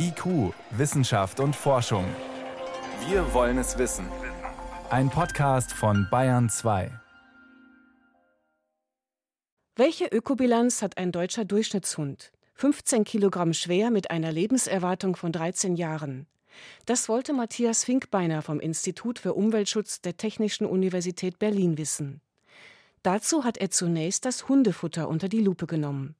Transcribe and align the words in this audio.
IQ, 0.00 0.54
Wissenschaft 0.70 1.40
und 1.40 1.56
Forschung. 1.56 2.04
Wir 3.08 3.34
wollen 3.34 3.58
es 3.58 3.78
wissen. 3.78 4.06
Ein 4.90 5.10
Podcast 5.10 5.72
von 5.72 6.06
Bayern 6.08 6.48
2. 6.48 6.92
Welche 9.74 10.06
Ökobilanz 10.06 10.82
hat 10.82 10.98
ein 10.98 11.10
deutscher 11.10 11.44
Durchschnittshund? 11.44 12.30
15 12.54 13.02
Kilogramm 13.02 13.52
schwer 13.52 13.90
mit 13.90 14.12
einer 14.12 14.30
Lebenserwartung 14.30 15.16
von 15.16 15.32
13 15.32 15.74
Jahren. 15.74 16.28
Das 16.86 17.08
wollte 17.08 17.32
Matthias 17.32 17.82
Finkbeiner 17.82 18.42
vom 18.42 18.60
Institut 18.60 19.18
für 19.18 19.34
Umweltschutz 19.34 20.00
der 20.00 20.16
Technischen 20.16 20.64
Universität 20.64 21.40
Berlin 21.40 21.76
wissen. 21.76 22.20
Dazu 23.02 23.42
hat 23.42 23.58
er 23.58 23.70
zunächst 23.70 24.24
das 24.24 24.48
Hundefutter 24.48 25.08
unter 25.08 25.28
die 25.28 25.40
Lupe 25.40 25.66
genommen. 25.66 26.14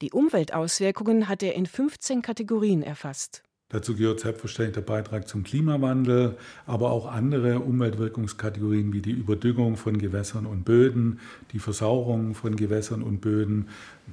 Die 0.00 0.12
Umweltauswirkungen 0.12 1.28
hat 1.28 1.42
er 1.42 1.54
in 1.54 1.66
15 1.66 2.22
Kategorien 2.22 2.82
erfasst. 2.82 3.42
Dazu 3.70 3.94
gehört 3.94 4.20
selbstverständlich 4.20 4.76
der 4.76 4.80
Beitrag 4.80 5.28
zum 5.28 5.44
Klimawandel, 5.44 6.38
aber 6.64 6.90
auch 6.90 7.06
andere 7.06 7.60
Umweltwirkungskategorien 7.60 8.94
wie 8.94 9.02
die 9.02 9.10
Überdüngung 9.10 9.76
von 9.76 9.98
Gewässern 9.98 10.46
und 10.46 10.64
Böden, 10.64 11.20
die 11.52 11.58
Versauerung 11.58 12.34
von 12.34 12.56
Gewässern 12.56 13.02
und 13.02 13.20
Böden, 13.20 13.68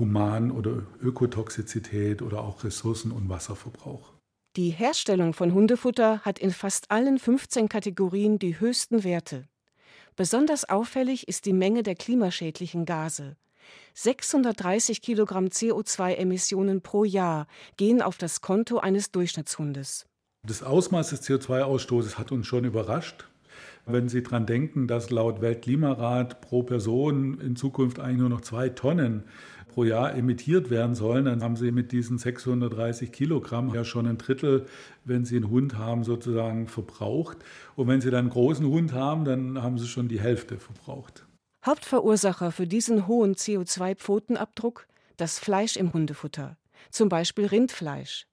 Human- 0.00 0.50
oder 0.50 0.82
Ökotoxizität 1.00 2.22
oder 2.22 2.40
auch 2.40 2.64
Ressourcen- 2.64 3.12
und 3.12 3.28
Wasserverbrauch. 3.28 4.12
Die 4.56 4.70
Herstellung 4.70 5.32
von 5.32 5.54
Hundefutter 5.54 6.20
hat 6.20 6.40
in 6.40 6.50
fast 6.50 6.90
allen 6.90 7.18
15 7.18 7.68
Kategorien 7.68 8.40
die 8.40 8.58
höchsten 8.58 9.04
Werte. 9.04 9.44
Besonders 10.16 10.68
auffällig 10.68 11.28
ist 11.28 11.44
die 11.44 11.52
Menge 11.52 11.84
der 11.84 11.94
klimaschädlichen 11.94 12.84
Gase. 12.84 13.36
630 13.94 15.02
Kilogramm 15.02 15.46
CO2-Emissionen 15.46 16.82
pro 16.82 17.04
Jahr 17.04 17.46
gehen 17.76 18.02
auf 18.02 18.18
das 18.18 18.40
Konto 18.40 18.78
eines 18.78 19.10
Durchschnittshundes. 19.10 20.06
Das 20.46 20.62
Ausmaß 20.62 21.10
des 21.10 21.22
CO2-Ausstoßes 21.22 22.18
hat 22.18 22.30
uns 22.30 22.46
schon 22.46 22.64
überrascht. 22.64 23.26
Wenn 23.84 24.08
Sie 24.08 24.22
daran 24.22 24.46
denken, 24.46 24.86
dass 24.86 25.10
laut 25.10 25.40
Weltklimarat 25.40 26.40
pro 26.40 26.62
Person 26.62 27.40
in 27.40 27.56
Zukunft 27.56 28.00
eigentlich 28.00 28.18
nur 28.18 28.28
noch 28.28 28.40
zwei 28.40 28.68
Tonnen 28.68 29.24
pro 29.68 29.84
Jahr 29.84 30.14
emittiert 30.14 30.70
werden 30.70 30.94
sollen, 30.94 31.26
dann 31.26 31.42
haben 31.42 31.56
Sie 31.56 31.70
mit 31.70 31.92
diesen 31.92 32.16
630 32.16 33.12
Kilogramm 33.12 33.74
ja 33.74 33.84
schon 33.84 34.06
ein 34.06 34.18
Drittel, 34.18 34.66
wenn 35.04 35.24
Sie 35.24 35.36
einen 35.36 35.50
Hund 35.50 35.76
haben, 35.76 36.02
sozusagen 36.02 36.66
verbraucht. 36.66 37.38
Und 37.76 37.86
wenn 37.86 38.00
Sie 38.00 38.10
dann 38.10 38.20
einen 38.20 38.30
großen 38.30 38.66
Hund 38.66 38.92
haben, 38.92 39.24
dann 39.24 39.62
haben 39.62 39.78
Sie 39.78 39.86
schon 39.86 40.08
die 40.08 40.20
Hälfte 40.20 40.56
verbraucht. 40.56 41.25
Hauptverursacher 41.66 42.52
für 42.52 42.68
diesen 42.68 43.08
hohen 43.08 43.34
CO2-Pfotenabdruck 43.34 44.86
das 45.16 45.40
Fleisch 45.40 45.76
im 45.76 45.92
Hundefutter, 45.92 46.56
zum 46.92 47.08
Beispiel 47.08 47.46
Rindfleisch. 47.46 48.28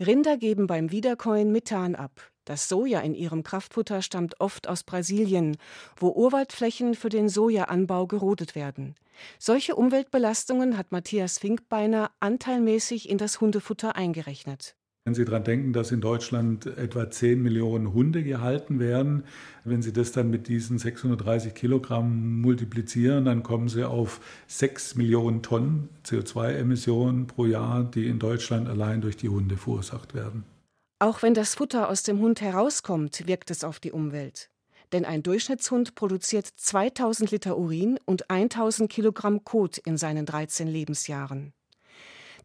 Rinder 0.00 0.38
geben 0.38 0.66
beim 0.66 0.90
Wiederkäuen 0.90 1.52
Methan 1.52 1.94
ab. 1.94 2.30
Das 2.46 2.70
Soja 2.70 3.00
in 3.00 3.14
ihrem 3.14 3.42
Kraftfutter 3.42 4.00
stammt 4.00 4.40
oft 4.40 4.66
aus 4.66 4.82
Brasilien, 4.82 5.58
wo 5.96 6.08
Urwaldflächen 6.08 6.94
für 6.94 7.10
den 7.10 7.28
Sojaanbau 7.28 8.06
gerodet 8.06 8.54
werden. 8.54 8.94
Solche 9.38 9.76
Umweltbelastungen 9.76 10.78
hat 10.78 10.90
Matthias 10.90 11.38
Finkbeiner 11.38 12.10
anteilmäßig 12.20 13.10
in 13.10 13.18
das 13.18 13.42
Hundefutter 13.42 13.94
eingerechnet. 13.94 14.74
Wenn 15.06 15.14
Sie 15.14 15.24
daran 15.24 15.44
denken, 15.44 15.72
dass 15.72 15.92
in 15.92 16.02
Deutschland 16.02 16.66
etwa 16.66 17.10
10 17.10 17.42
Millionen 17.42 17.94
Hunde 17.94 18.22
gehalten 18.22 18.78
werden, 18.78 19.24
wenn 19.64 19.80
Sie 19.80 19.94
das 19.94 20.12
dann 20.12 20.28
mit 20.28 20.46
diesen 20.46 20.78
630 20.78 21.54
Kilogramm 21.54 22.42
multiplizieren, 22.42 23.24
dann 23.24 23.42
kommen 23.42 23.68
Sie 23.68 23.88
auf 23.88 24.20
6 24.48 24.96
Millionen 24.96 25.42
Tonnen 25.42 25.88
CO2-Emissionen 26.04 27.26
pro 27.26 27.46
Jahr, 27.46 27.82
die 27.82 28.08
in 28.08 28.18
Deutschland 28.18 28.68
allein 28.68 29.00
durch 29.00 29.16
die 29.16 29.30
Hunde 29.30 29.56
verursacht 29.56 30.14
werden. 30.14 30.44
Auch 30.98 31.22
wenn 31.22 31.32
das 31.32 31.54
Futter 31.54 31.88
aus 31.88 32.02
dem 32.02 32.20
Hund 32.20 32.42
herauskommt, 32.42 33.26
wirkt 33.26 33.50
es 33.50 33.64
auf 33.64 33.80
die 33.80 33.92
Umwelt. 33.92 34.50
Denn 34.92 35.06
ein 35.06 35.22
Durchschnittshund 35.22 35.94
produziert 35.94 36.46
2000 36.46 37.30
Liter 37.30 37.56
Urin 37.56 37.98
und 38.04 38.30
1000 38.30 38.90
Kilogramm 38.90 39.44
Kot 39.44 39.78
in 39.78 39.96
seinen 39.96 40.26
13 40.26 40.68
Lebensjahren. 40.68 41.54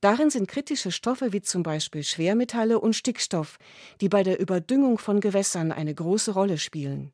Darin 0.06 0.30
sind 0.30 0.48
kritische 0.48 0.92
Stoffe 0.92 1.34
wie 1.34 1.42
zum 1.42 1.64
Beispiel 1.64 2.04
Schwermetalle 2.04 2.80
und 2.80 2.94
Stickstoff, 2.94 3.58
die 4.02 4.08
bei 4.08 4.22
der 4.22 4.40
Überdüngung 4.40 5.00
von 5.00 5.20
Gewässern 5.20 5.72
eine 5.72 5.96
große 5.96 6.34
Rolle 6.34 6.60
spielen. 6.60 7.12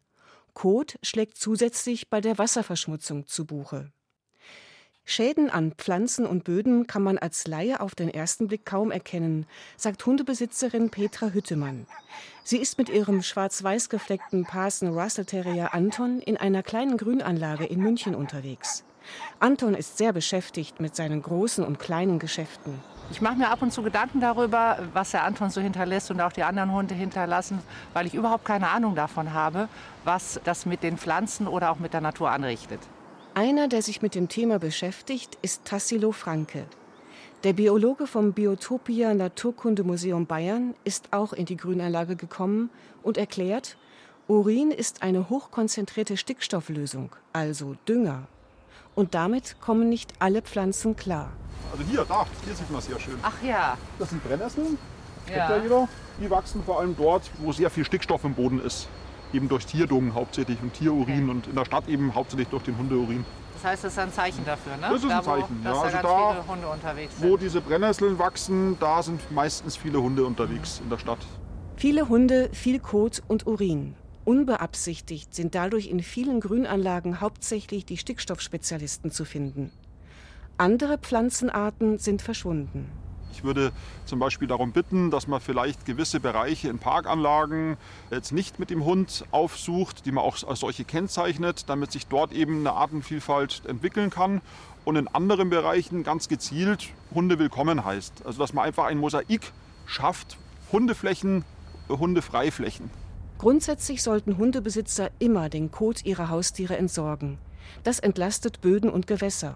Kot 0.54 1.00
schlägt 1.02 1.38
zusätzlich 1.38 2.10
bei 2.10 2.20
der 2.20 2.38
Wasserverschmutzung 2.38 3.28
zu 3.28 3.46
Buche. 3.46 3.94
Schäden 5.06 5.50
an 5.50 5.72
Pflanzen 5.72 6.26
und 6.26 6.44
Böden 6.44 6.86
kann 6.86 7.02
man 7.02 7.18
als 7.18 7.48
Laie 7.48 7.80
auf 7.80 7.96
den 7.96 8.10
ersten 8.10 8.50
Blick 8.50 8.66
kaum 8.66 8.92
erkennen, 8.92 9.46
sagt 9.78 10.06
Hundebesitzerin 10.06 10.90
Petra 10.90 11.30
Hüttemann. 11.30 11.88
Sie 12.44 12.58
ist 12.58 12.78
mit 12.78 12.90
ihrem 12.90 13.24
schwarz-weiß 13.24 13.88
gefleckten 13.88 14.44
Parson 14.44 14.90
Russell 14.90 15.24
Terrier 15.24 15.74
Anton 15.74 16.20
in 16.20 16.36
einer 16.36 16.62
kleinen 16.62 16.98
Grünanlage 16.98 17.64
in 17.64 17.80
München 17.80 18.16
unterwegs. 18.16 18.84
Anton 19.40 19.74
ist 19.74 19.98
sehr 19.98 20.14
beschäftigt 20.14 20.80
mit 20.80 20.96
seinen 20.96 21.22
großen 21.22 21.64
und 21.64 21.80
kleinen 21.80 22.20
Geschäften. 22.20 22.80
Ich 23.12 23.22
mache 23.22 23.36
mir 23.36 23.50
ab 23.50 23.62
und 23.62 23.74
zu 23.74 23.84
Gedanken 23.84 24.22
darüber, 24.22 24.80
was 24.94 25.12
der 25.12 25.24
Anton 25.24 25.50
so 25.50 25.60
hinterlässt 25.60 26.12
und 26.12 26.22
auch 26.22 26.32
die 26.32 26.44
anderen 26.44 26.72
Hunde 26.72 26.96
hinterlassen, 26.96 27.60
weil 27.94 28.06
ich 28.06 28.14
überhaupt 28.14 28.46
keine 28.46 28.70
Ahnung 28.70 28.96
davon 28.96 29.34
habe, 29.34 29.68
was 30.06 30.40
das 30.46 30.66
mit 30.66 30.82
den 30.82 30.98
Pflanzen 30.98 31.48
oder 31.48 31.72
auch 31.72 31.80
mit 31.80 31.94
der 31.94 32.02
Natur 32.02 32.32
anrichtet. 32.32 32.80
Einer, 33.34 33.68
der 33.68 33.82
sich 33.82 34.02
mit 34.02 34.16
dem 34.16 34.30
Thema 34.30 34.60
beschäftigt, 34.60 35.38
ist 35.42 35.66
Tassilo 35.66 36.12
Franke. 36.12 36.66
Der 37.44 37.54
Biologe 37.54 38.06
vom 38.08 38.34
Biotopia 38.34 39.14
Naturkundemuseum 39.14 40.26
Bayern 40.26 40.76
ist 40.84 41.12
auch 41.12 41.34
in 41.34 41.46
die 41.46 41.58
Grünanlage 41.58 42.16
gekommen 42.16 42.70
und 43.04 43.18
erklärt, 43.18 43.78
Urin 44.28 44.72
ist 44.72 45.02
eine 45.02 45.30
hochkonzentrierte 45.30 46.18
Stickstofflösung, 46.18 47.16
also 47.34 47.76
Dünger. 47.88 48.28
Und 48.96 49.14
damit 49.16 49.60
kommen 49.62 49.90
nicht 49.90 50.14
alle 50.20 50.42
Pflanzen 50.42 50.96
klar. 50.96 51.32
Also 51.72 51.84
hier, 51.86 52.06
da, 52.08 52.26
hier 52.46 52.56
sieht 52.56 52.70
man 52.70 52.82
sehr 52.82 53.00
schön. 53.00 53.16
Ach 53.22 53.42
ja. 53.44 53.78
Das 53.98 54.10
sind 54.10 54.24
Brennnesseln. 54.24 54.78
Ja. 55.34 55.60
Die 56.20 56.30
wachsen 56.30 56.64
vor 56.64 56.80
allem 56.80 56.96
dort, 56.98 57.30
wo 57.40 57.52
sehr 57.52 57.70
viel 57.70 57.86
Stickstoff 57.86 58.24
im 58.24 58.34
Boden 58.34 58.60
ist. 58.60 58.88
Eben 59.34 59.48
durch 59.48 59.66
Tierdungen 59.66 60.14
hauptsächlich 60.14 60.62
und 60.62 60.74
Tierurin 60.74 61.30
und 61.30 61.48
in 61.48 61.56
der 61.56 61.64
Stadt 61.64 61.88
eben 61.88 62.14
hauptsächlich 62.14 62.50
durch 62.50 62.64
den 62.64 62.78
Hundeurin. 62.78 63.24
Das 63.54 63.64
heißt, 63.64 63.84
das 63.86 63.94
ist 63.94 64.00
ein 64.00 64.12
Zeichen 64.12 64.44
dafür, 64.44 64.76
ne? 64.76 64.88
Das 64.90 65.04
ist 65.04 65.10
da, 65.10 65.18
ein 65.20 65.24
Zeichen, 65.24 65.60
wo, 65.64 65.68
ja. 65.68 65.74
Da 65.74 65.82
Also 65.82 65.98
da, 66.02 66.32
viele 66.32 66.48
Hunde 66.48 66.68
unterwegs 66.68 67.18
sind. 67.18 67.30
Wo 67.30 67.38
diese 67.38 67.62
Brennnesseln 67.62 68.20
wachsen, 68.20 68.78
da 68.80 69.02
sind 69.02 69.32
meistens 69.32 69.78
viele 69.78 70.02
Hunde 70.02 70.26
unterwegs 70.26 70.82
in 70.84 70.90
der 70.90 70.98
Stadt. 70.98 71.20
Viele 71.78 72.10
Hunde, 72.10 72.50
viel 72.52 72.80
Kot 72.80 73.22
und 73.28 73.48
Urin. 73.48 73.96
Unbeabsichtigt 74.24 75.34
sind 75.34 75.56
dadurch 75.56 75.88
in 75.88 76.04
vielen 76.04 76.42
Grünanlagen 76.42 77.22
hauptsächlich 77.22 77.86
die 77.86 77.98
Stickstoffspezialisten 77.98 79.12
zu 79.12 79.26
finden. 79.26 79.72
Andere 80.58 81.00
Pflanzenarten 81.00 81.98
sind 81.98 82.22
verschwunden. 82.22 82.92
Ich 83.34 83.44
würde 83.44 83.72
zum 84.06 84.20
Beispiel 84.20 84.48
darum 84.48 84.74
bitten, 84.74 85.10
dass 85.10 85.26
man 85.28 85.42
vielleicht 85.42 85.86
gewisse 85.86 86.20
Bereiche 86.20 86.68
in 86.70 86.78
Parkanlagen 86.78 87.78
jetzt 88.12 88.32
nicht 88.32 88.60
mit 88.60 88.70
dem 88.70 88.86
Hund 88.86 89.26
aufsucht, 89.32 90.06
die 90.06 90.12
man 90.12 90.24
auch 90.24 90.44
als 90.48 90.60
solche 90.60 90.84
kennzeichnet, 90.84 91.68
damit 91.68 91.92
sich 91.92 92.06
dort 92.08 92.34
eben 92.34 92.60
eine 92.60 92.74
Artenvielfalt 92.74 93.64
entwickeln 93.66 94.12
kann. 94.12 94.42
Und 94.84 94.98
in 94.98 95.08
anderen 95.08 95.50
Bereichen 95.50 96.04
ganz 96.04 96.28
gezielt 96.28 96.90
Hunde 97.14 97.40
willkommen 97.40 97.86
heißt. 97.86 98.26
Also 98.26 98.40
dass 98.40 98.54
man 98.54 98.66
einfach 98.66 98.86
ein 98.86 98.98
Mosaik 98.98 99.52
schafft, 99.86 100.38
Hundeflächen, 100.72 101.44
Hundefreiflächen. 101.90 102.90
Grundsätzlich 103.42 104.04
sollten 104.04 104.38
Hundebesitzer 104.38 105.10
immer 105.18 105.50
den 105.50 105.72
Kot 105.72 106.06
ihrer 106.06 106.30
Haustiere 106.30 106.78
entsorgen. 106.78 107.40
Das 107.84 107.98
entlastet 107.98 108.62
Böden 108.62 108.88
und 108.88 109.08
Gewässer, 109.08 109.56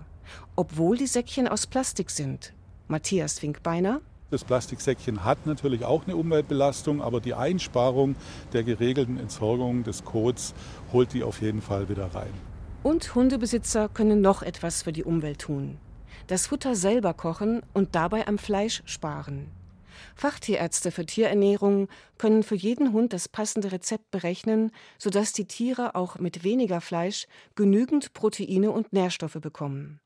obwohl 0.55 0.97
die 0.97 1.05
Säckchen 1.05 1.47
aus 1.47 1.67
Plastik 1.67 2.09
sind. 2.09 2.51
Matthias 2.87 3.37
Finkbeiner. 3.37 4.01
Das 4.31 4.43
Plastiksäckchen 4.43 5.23
hat 5.23 5.45
natürlich 5.45 5.85
auch 5.85 6.07
eine 6.07 6.15
Umweltbelastung, 6.15 6.99
aber 6.99 7.21
die 7.21 7.35
Einsparung 7.35 8.15
der 8.53 8.63
geregelten 8.63 9.19
Entsorgung 9.19 9.83
des 9.83 10.03
Kots 10.03 10.55
holt 10.91 11.13
die 11.13 11.21
auf 11.21 11.39
jeden 11.43 11.61
Fall 11.61 11.87
wieder 11.87 12.07
rein. 12.15 12.33
Und 12.81 13.13
Hundebesitzer 13.13 13.87
können 13.87 14.19
noch 14.19 14.41
etwas 14.41 14.81
für 14.81 14.93
die 14.93 15.03
Umwelt 15.03 15.41
tun. 15.41 15.77
Das 16.25 16.47
Futter 16.47 16.75
selber 16.75 17.13
kochen 17.13 17.61
und 17.75 17.93
dabei 17.93 18.27
am 18.27 18.39
Fleisch 18.39 18.81
sparen. 18.85 19.51
Fachtierärzte 20.15 20.91
für 20.91 21.05
Tierernährung 21.05 21.87
können 22.17 22.43
für 22.43 22.55
jeden 22.55 22.93
Hund 22.93 23.13
das 23.13 23.27
passende 23.27 23.71
Rezept 23.71 24.11
berechnen, 24.11 24.71
sodass 24.97 25.33
die 25.33 25.45
Tiere 25.45 25.95
auch 25.95 26.19
mit 26.19 26.43
weniger 26.43 26.81
Fleisch 26.81 27.27
genügend 27.55 28.13
Proteine 28.13 28.71
und 28.71 28.93
Nährstoffe 28.93 29.39
bekommen. 29.41 29.99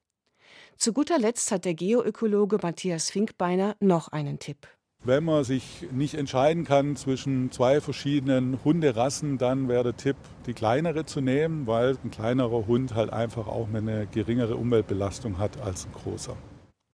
Zu 0.78 0.94
guter 0.94 1.20
Letzt 1.20 1.52
hat 1.52 1.66
der 1.66 1.74
Geoökologe 1.74 2.58
Matthias 2.62 3.10
Finkbeiner 3.10 3.76
noch 3.80 4.08
einen 4.10 4.40
Tipp. 4.40 4.68
Wenn 5.02 5.24
man 5.24 5.46
sich 5.46 5.88
nicht 5.92 6.16
entscheiden 6.16 6.66
kann 6.66 6.98
zwischen 6.98 7.52
zwei 7.52 7.80
verschiedenen 7.80 8.62
Hunderassen, 8.66 9.38
dann 9.38 9.70
wäre 9.70 9.84
der 9.84 9.96
Tipp, 9.96 10.18
die 10.46 10.54
kleinere 10.54 11.06
zu 11.06 11.22
nehmen, 11.22 11.68
weil 11.68 11.98
ein 12.04 12.12
kleinerer 12.12 12.68
Hund 12.68 12.96
halt 12.96 13.14
einfach 13.14 13.48
auch 13.48 13.70
eine 13.74 14.08
geringere 14.08 14.58
Umweltbelastung 14.58 15.38
hat 15.38 15.62
als 15.62 15.86
ein 15.86 15.94
großer. 15.94 16.36